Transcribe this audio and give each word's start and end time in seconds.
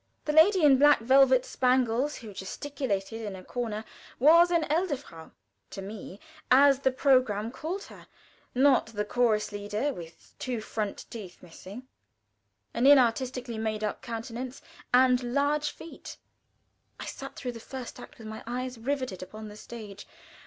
The 0.25 0.33
lady 0.33 0.63
in 0.63 0.79
black 0.79 1.01
velvet 1.01 1.35
and 1.35 1.45
spangles, 1.45 2.15
who 2.15 2.33
gesticulated 2.33 3.21
in 3.21 3.35
a 3.35 3.43
corner, 3.43 3.85
was 4.17 4.49
an 4.49 4.63
"Edelfrau" 4.63 5.29
to 5.69 5.81
me, 5.83 6.19
as 6.49 6.79
the 6.79 6.89
programme 6.91 7.51
called 7.51 7.83
her, 7.83 8.07
not 8.55 8.87
the 8.87 9.05
chorus 9.05 9.51
leader, 9.51 9.93
with 9.93 10.33
two 10.39 10.59
front 10.59 11.05
teeth 11.11 11.43
missing, 11.43 11.83
an 12.73 12.87
inartistically 12.87 13.59
made 13.59 13.83
up 13.83 14.01
countenance, 14.01 14.59
and 14.91 15.35
large 15.35 15.69
feet. 15.69 16.17
I 16.99 17.05
sat 17.05 17.35
through 17.35 17.51
the 17.51 17.59
first 17.59 17.99
act 17.99 18.17
with 18.17 18.25
my 18.25 18.41
eyes 18.47 18.79
riveted 18.79 19.21
upon 19.21 19.49
the 19.49 19.55
stage. 19.55 20.07